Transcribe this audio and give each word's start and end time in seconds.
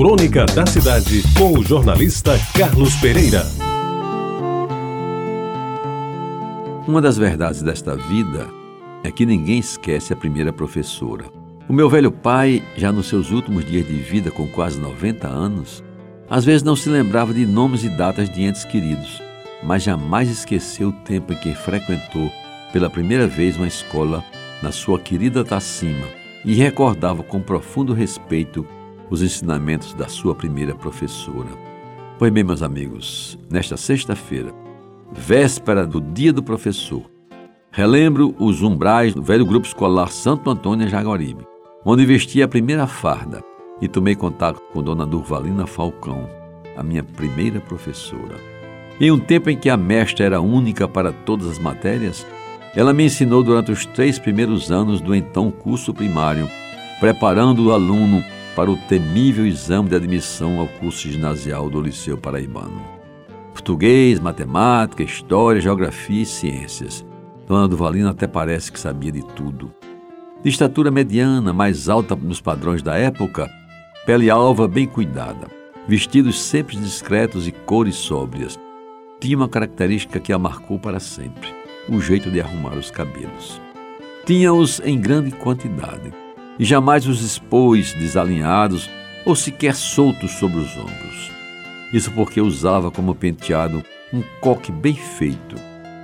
Crônica 0.00 0.46
da 0.46 0.64
Cidade, 0.64 1.22
com 1.36 1.58
o 1.58 1.62
jornalista 1.62 2.32
Carlos 2.56 2.96
Pereira. 2.96 3.42
Uma 6.88 7.02
das 7.02 7.18
verdades 7.18 7.60
desta 7.60 7.96
vida 7.96 8.48
é 9.04 9.10
que 9.10 9.26
ninguém 9.26 9.58
esquece 9.58 10.10
a 10.10 10.16
primeira 10.16 10.54
professora. 10.54 11.26
O 11.68 11.74
meu 11.74 11.90
velho 11.90 12.10
pai, 12.10 12.64
já 12.78 12.90
nos 12.90 13.08
seus 13.10 13.30
últimos 13.30 13.62
dias 13.66 13.86
de 13.86 13.92
vida, 13.92 14.30
com 14.30 14.48
quase 14.48 14.80
90 14.80 15.28
anos, 15.28 15.84
às 16.30 16.46
vezes 16.46 16.62
não 16.62 16.74
se 16.74 16.88
lembrava 16.88 17.34
de 17.34 17.44
nomes 17.44 17.84
e 17.84 17.90
datas 17.90 18.30
de 18.30 18.44
entes 18.44 18.64
queridos, 18.64 19.20
mas 19.62 19.82
jamais 19.82 20.30
esqueceu 20.30 20.88
o 20.88 20.92
tempo 21.04 21.34
em 21.34 21.36
que 21.36 21.54
frequentou 21.54 22.32
pela 22.72 22.88
primeira 22.88 23.26
vez 23.26 23.58
uma 23.58 23.68
escola 23.68 24.24
na 24.62 24.72
sua 24.72 24.98
querida 24.98 25.44
Tacima 25.44 26.08
e 26.42 26.54
recordava 26.54 27.22
com 27.22 27.38
profundo 27.38 27.92
respeito 27.92 28.66
os 29.10 29.22
ensinamentos 29.22 29.92
da 29.92 30.08
sua 30.08 30.34
primeira 30.34 30.74
professora. 30.74 31.48
Pois 32.18 32.32
bem, 32.32 32.44
meus 32.44 32.62
amigos, 32.62 33.38
nesta 33.50 33.76
sexta-feira, 33.76 34.54
véspera 35.12 35.86
do 35.86 36.00
Dia 36.00 36.32
do 36.32 36.42
Professor, 36.42 37.02
relembro 37.72 38.34
os 38.38 38.62
umbrais 38.62 39.12
do 39.12 39.22
velho 39.22 39.44
grupo 39.44 39.66
escolar 39.66 40.10
Santo 40.12 40.48
Antônio 40.48 40.88
Jaguaribe, 40.88 41.44
onde 41.84 42.06
vesti 42.06 42.42
a 42.42 42.48
primeira 42.48 42.86
farda 42.86 43.42
e 43.80 43.88
tomei 43.88 44.14
contato 44.14 44.60
com 44.72 44.82
Dona 44.82 45.06
Durvalina 45.06 45.66
Falcão, 45.66 46.28
a 46.76 46.82
minha 46.82 47.02
primeira 47.02 47.60
professora. 47.60 48.36
Em 49.00 49.10
um 49.10 49.18
tempo 49.18 49.48
em 49.48 49.56
que 49.56 49.70
a 49.70 49.76
mestra 49.76 50.26
era 50.26 50.40
única 50.40 50.86
para 50.86 51.10
todas 51.10 51.46
as 51.46 51.58
matérias, 51.58 52.26
ela 52.76 52.92
me 52.92 53.06
ensinou 53.06 53.42
durante 53.42 53.72
os 53.72 53.86
três 53.86 54.18
primeiros 54.18 54.70
anos 54.70 55.00
do 55.00 55.14
então 55.14 55.50
curso 55.50 55.94
primário, 55.94 56.48
preparando 57.00 57.66
o 57.66 57.72
aluno 57.72 58.22
para 58.54 58.70
o 58.70 58.76
temível 58.76 59.46
exame 59.46 59.88
de 59.88 59.96
admissão 59.96 60.58
ao 60.58 60.66
curso 60.66 61.08
ginasial 61.08 61.70
do 61.70 61.80
Liceu 61.80 62.18
Paraibano. 62.18 62.82
Português, 63.52 64.18
matemática, 64.18 65.02
história, 65.02 65.60
geografia 65.60 66.22
e 66.22 66.26
ciências. 66.26 67.04
Dona 67.46 67.68
Duvalina 67.68 68.10
até 68.10 68.26
parece 68.26 68.72
que 68.72 68.80
sabia 68.80 69.12
de 69.12 69.22
tudo. 69.34 69.72
De 70.42 70.48
estatura 70.48 70.90
mediana, 70.90 71.52
mais 71.52 71.88
alta 71.88 72.16
nos 72.16 72.40
padrões 72.40 72.82
da 72.82 72.96
época, 72.96 73.50
pele 74.06 74.30
alva 74.30 74.66
bem 74.66 74.86
cuidada, 74.86 75.48
vestidos 75.86 76.40
sempre 76.40 76.76
discretos 76.76 77.46
e 77.46 77.52
cores 77.52 77.96
sóbrias. 77.96 78.58
Tinha 79.20 79.36
uma 79.36 79.48
característica 79.48 80.18
que 80.18 80.32
a 80.32 80.38
marcou 80.38 80.78
para 80.78 80.98
sempre: 80.98 81.54
o 81.88 82.00
jeito 82.00 82.30
de 82.30 82.40
arrumar 82.40 82.74
os 82.74 82.90
cabelos. 82.90 83.60
Tinha-os 84.24 84.80
em 84.80 84.98
grande 84.98 85.30
quantidade 85.30 86.12
e 86.60 86.64
jamais 86.66 87.06
os 87.06 87.22
expôs 87.22 87.94
desalinhados 87.94 88.90
ou 89.24 89.34
sequer 89.34 89.74
soltos 89.74 90.32
sobre 90.32 90.58
os 90.58 90.76
ombros. 90.76 91.32
Isso 91.90 92.12
porque 92.12 92.38
usava 92.38 92.90
como 92.90 93.14
penteado 93.14 93.82
um 94.12 94.22
coque 94.42 94.70
bem 94.70 94.94
feito, 94.94 95.56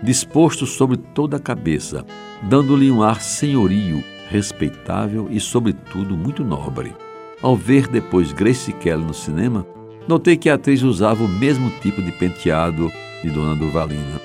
disposto 0.03 0.65
sobre 0.65 0.97
toda 0.97 1.37
a 1.37 1.41
cabeça, 1.41 2.07
dando-lhe 2.43 2.91
um 2.91 3.03
ar 3.03 3.21
senhorio, 3.21 4.03
respeitável 4.31 5.29
e, 5.31 5.39
sobretudo, 5.39 6.17
muito 6.17 6.43
nobre. 6.43 6.95
Ao 7.43 7.55
ver 7.55 7.87
depois 7.87 8.33
Grace 8.33 8.73
Kelly 8.73 9.05
no 9.05 9.13
cinema, 9.13 9.67
notei 10.09 10.39
que 10.39 10.49
a 10.49 10.55
atriz 10.55 10.83
usava 10.83 11.23
o 11.23 11.29
mesmo 11.29 11.71
tipo 11.83 12.01
de 12.01 12.13
penteado 12.13 12.91
de 13.23 13.29
Dona 13.29 13.55
Durvalina. 13.55 14.21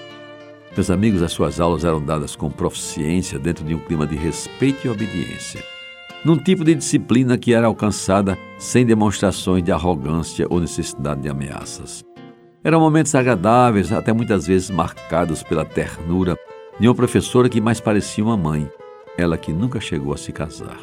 Meus 0.73 0.89
amigos, 0.89 1.21
as 1.21 1.33
suas 1.33 1.59
aulas 1.59 1.83
eram 1.83 2.02
dadas 2.02 2.37
com 2.37 2.49
proficiência 2.49 3.37
dentro 3.37 3.65
de 3.65 3.75
um 3.75 3.79
clima 3.79 4.07
de 4.07 4.15
respeito 4.15 4.87
e 4.87 4.89
obediência 4.89 5.70
num 6.23 6.38
tipo 6.38 6.64
de 6.64 6.75
disciplina 6.75 7.38
que 7.38 7.53
era 7.53 7.67
alcançada 7.67 8.38
sem 8.58 8.86
demonstrações 8.86 9.64
de 9.64 9.72
arrogância 9.72 10.45
ou 10.50 10.59
necessidade 10.59 11.22
de 11.22 11.30
ameaças. 11.30 12.03
Eram 12.64 12.80
momentos 12.80 13.16
agradáveis, 13.16 13.91
até 13.91 14.14
muitas 14.14 14.45
vezes 14.45 14.69
marcados 14.69 15.42
pela 15.42 15.66
ternura 15.66 16.38
de 16.80 16.88
uma 16.88 16.94
professora 16.94 17.49
que 17.49 17.59
mais 17.59 17.80
parecia 17.80 18.23
uma 18.23 18.37
mãe, 18.37 18.70
ela 19.17 19.37
que 19.37 19.52
nunca 19.52 19.80
chegou 19.80 20.14
a 20.14 20.17
se 20.17 20.32
casar. 20.32 20.77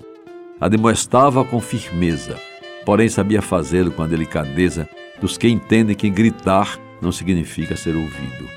Admoestava 0.60 1.44
com 1.44 1.60
firmeza, 1.60 2.36
porém 2.84 3.08
sabia 3.08 3.40
fazê-lo 3.40 3.92
com 3.92 4.02
a 4.02 4.08
delicadeza 4.08 4.88
dos 5.20 5.38
que 5.38 5.48
entendem 5.48 5.94
que 5.94 6.10
gritar 6.10 6.78
não 7.00 7.12
significa 7.12 7.76
ser 7.76 7.94
ouvido. 7.94 8.48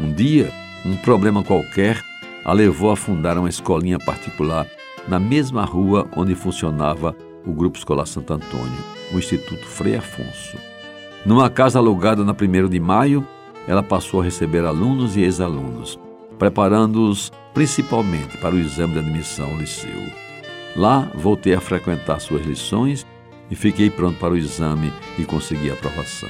Um 0.00 0.10
dia, 0.10 0.50
um 0.86 0.96
problema 0.96 1.42
qualquer 1.42 2.02
a 2.44 2.52
levou 2.52 2.90
a 2.90 2.96
fundar 2.96 3.36
uma 3.36 3.48
escolinha 3.48 3.98
particular 3.98 4.66
na 5.08 5.18
mesma 5.18 5.64
rua 5.64 6.06
onde 6.14 6.34
funcionava 6.34 7.16
o 7.46 7.52
Grupo 7.52 7.78
Escolar 7.78 8.06
Santo 8.06 8.34
Antônio, 8.34 8.84
o 9.12 9.18
Instituto 9.18 9.64
Frei 9.64 9.96
Afonso. 9.96 10.58
Numa 11.24 11.48
casa 11.48 11.78
alugada 11.78 12.24
na 12.24 12.32
1 12.32 12.68
de 12.68 12.78
maio, 12.78 13.26
ela 13.66 13.82
passou 13.82 14.20
a 14.20 14.24
receber 14.24 14.64
alunos 14.64 15.16
e 15.16 15.22
ex-alunos, 15.22 15.98
preparando-os 16.38 17.32
principalmente 17.54 18.36
para 18.38 18.54
o 18.54 18.58
exame 18.58 18.94
de 18.94 18.98
admissão 19.00 19.50
ao 19.50 19.56
liceu. 19.56 19.90
Lá, 20.76 21.10
voltei 21.14 21.54
a 21.54 21.60
frequentar 21.60 22.20
suas 22.20 22.46
lições 22.46 23.06
e 23.50 23.56
fiquei 23.56 23.90
pronto 23.90 24.18
para 24.18 24.34
o 24.34 24.36
exame 24.36 24.92
e 25.18 25.24
consegui 25.24 25.70
a 25.70 25.74
aprovação. 25.74 26.28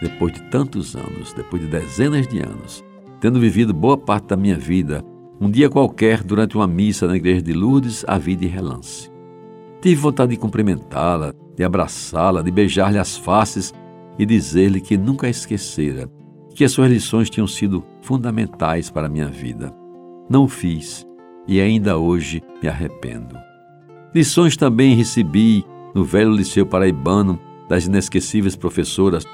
Depois 0.00 0.32
de 0.32 0.42
tantos 0.44 0.96
anos, 0.96 1.32
depois 1.34 1.62
de 1.62 1.68
dezenas 1.68 2.26
de 2.26 2.40
anos, 2.40 2.82
tendo 3.20 3.38
vivido 3.38 3.74
boa 3.74 3.98
parte 3.98 4.28
da 4.28 4.36
minha 4.36 4.56
vida 4.56 5.04
um 5.40 5.50
dia 5.50 5.70
qualquer, 5.70 6.22
durante 6.22 6.54
uma 6.54 6.66
missa 6.66 7.08
na 7.08 7.16
igreja 7.16 7.40
de 7.40 7.54
Lourdes, 7.54 8.04
a 8.06 8.18
vi 8.18 8.36
de 8.36 8.46
relance. 8.46 9.10
Tive 9.80 9.94
vontade 9.94 10.32
de 10.32 10.36
cumprimentá-la, 10.36 11.32
de 11.56 11.64
abraçá-la, 11.64 12.42
de 12.42 12.50
beijar-lhe 12.50 12.98
as 12.98 13.16
faces 13.16 13.72
e 14.18 14.26
dizer-lhe 14.26 14.82
que 14.82 14.98
nunca 14.98 15.26
a 15.26 15.30
esquecera, 15.30 16.10
que 16.54 16.62
as 16.62 16.72
suas 16.72 16.90
lições 16.90 17.30
tinham 17.30 17.46
sido 17.46 17.82
fundamentais 18.02 18.90
para 18.90 19.06
a 19.06 19.10
minha 19.10 19.28
vida. 19.28 19.74
Não 20.28 20.44
o 20.44 20.48
fiz 20.48 21.06
e 21.48 21.58
ainda 21.58 21.96
hoje 21.96 22.42
me 22.62 22.68
arrependo. 22.68 23.34
Lições 24.14 24.58
também 24.58 24.94
recebi 24.94 25.64
no 25.94 26.04
velho 26.04 26.34
Liceu 26.34 26.66
Paraibano 26.66 27.40
das 27.66 27.86
inesquecíveis 27.86 28.56
professoras 28.56 29.24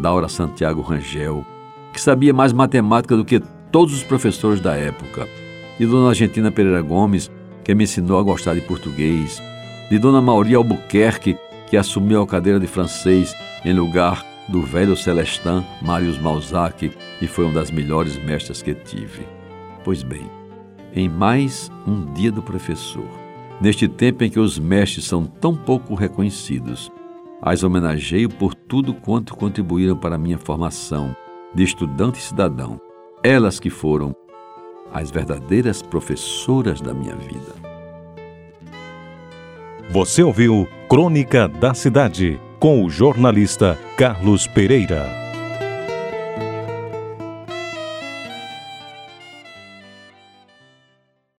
Daura 0.00 0.28
Santiago 0.28 0.80
Rangel, 0.80 1.44
que 1.92 2.00
sabia 2.00 2.32
mais 2.32 2.52
matemática 2.52 3.16
do 3.16 3.24
que 3.24 3.42
todos 3.72 3.94
os 3.94 4.04
professores 4.04 4.60
da 4.60 4.76
época 4.76 5.26
de 5.78 5.86
Dona 5.86 6.10
Argentina 6.10 6.50
Pereira 6.50 6.80
Gomes, 6.80 7.30
que 7.64 7.74
me 7.74 7.84
ensinou 7.84 8.18
a 8.18 8.22
gostar 8.22 8.54
de 8.54 8.60
português, 8.60 9.42
de 9.90 9.98
Dona 9.98 10.22
Mauri 10.22 10.54
Albuquerque, 10.54 11.36
que 11.68 11.76
assumiu 11.76 12.22
a 12.22 12.26
cadeira 12.26 12.60
de 12.60 12.66
francês 12.66 13.34
em 13.64 13.72
lugar 13.72 14.24
do 14.48 14.62
velho 14.62 14.96
Celestin 14.96 15.64
Marius 15.82 16.18
Malzac 16.18 16.90
e 17.20 17.26
foi 17.26 17.44
uma 17.44 17.54
das 17.54 17.70
melhores 17.70 18.16
mestras 18.16 18.62
que 18.62 18.74
tive. 18.74 19.26
Pois 19.84 20.02
bem, 20.02 20.30
em 20.94 21.08
mais 21.08 21.70
um 21.86 22.12
dia 22.12 22.30
do 22.30 22.42
professor, 22.42 23.08
neste 23.60 23.88
tempo 23.88 24.24
em 24.24 24.30
que 24.30 24.40
os 24.40 24.58
mestres 24.58 25.04
são 25.04 25.24
tão 25.26 25.56
pouco 25.56 25.94
reconhecidos, 25.94 26.90
as 27.42 27.62
homenageio 27.62 28.28
por 28.28 28.54
tudo 28.54 28.94
quanto 28.94 29.36
contribuíram 29.36 29.96
para 29.96 30.14
a 30.14 30.18
minha 30.18 30.38
formação 30.38 31.14
de 31.54 31.64
estudante 31.64 32.18
e 32.18 32.22
cidadão, 32.22 32.80
elas 33.22 33.58
que 33.58 33.70
foram 33.70 34.14
as 34.96 35.10
verdadeiras 35.10 35.82
professoras 35.82 36.80
da 36.80 36.94
minha 36.94 37.14
vida. 37.14 37.54
Você 39.90 40.22
ouviu 40.22 40.66
Crônica 40.88 41.46
da 41.46 41.74
Cidade 41.74 42.40
com 42.58 42.84
o 42.84 42.90
jornalista 42.90 43.78
Carlos 43.96 44.46
Pereira. 44.46 45.25